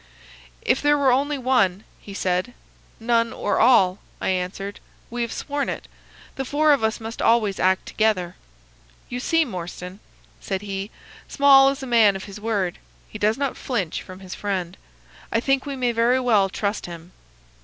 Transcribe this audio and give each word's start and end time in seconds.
"'If 0.63 0.81
there 0.81 0.97
were 0.97 1.11
only 1.11 1.37
one,' 1.37 1.83
he 1.99 2.15
said. 2.15 2.55
"'None 2.99 3.31
or 3.31 3.59
all,' 3.59 3.99
I 4.19 4.29
answered. 4.29 4.79
'We 5.11 5.21
have 5.21 5.31
sworn 5.31 5.69
it. 5.69 5.87
The 6.37 6.43
four 6.43 6.71
of 6.73 6.83
us 6.83 6.99
must 6.99 7.21
always 7.21 7.59
act 7.59 7.85
together.' 7.85 8.35
"'You 9.09 9.19
see, 9.19 9.45
Morstan,' 9.45 9.99
said 10.39 10.63
he, 10.63 10.89
'Small 11.27 11.69
is 11.69 11.83
a 11.83 11.85
man 11.85 12.15
of 12.15 12.23
his 12.23 12.39
word. 12.41 12.79
He 13.09 13.19
does 13.19 13.37
not 13.37 13.55
flinch 13.55 14.01
from 14.01 14.21
his 14.21 14.33
friend. 14.33 14.75
I 15.31 15.39
think 15.39 15.67
we 15.67 15.75
may 15.75 15.91
very 15.91 16.19
well 16.19 16.49
trust 16.49 16.87
him. 16.87 17.11